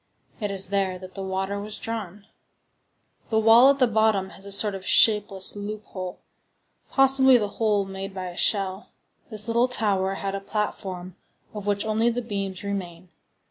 It 0.39 0.49
is 0.49 0.69
there 0.69 0.97
that 0.97 1.13
the 1.13 1.21
water 1.21 1.59
was 1.61 1.77
drawn. 1.77 2.25
The 3.29 3.37
wall 3.37 3.69
at 3.69 3.77
the 3.77 3.85
bottom 3.85 4.31
has 4.31 4.47
a 4.47 4.51
sort 4.51 4.73
of 4.73 4.83
shapeless 4.83 5.55
loophole, 5.55 6.17
possibly 6.89 7.37
the 7.37 7.49
hole 7.59 7.85
made 7.85 8.11
by 8.11 8.25
a 8.29 8.35
shell. 8.35 8.89
This 9.29 9.47
little 9.47 9.67
tower 9.67 10.15
had 10.15 10.33
a 10.33 10.41
platform, 10.41 11.17
of 11.53 11.67
which 11.67 11.85
only 11.85 12.09
the 12.09 12.23
beams 12.23 12.63
remain. 12.63 13.09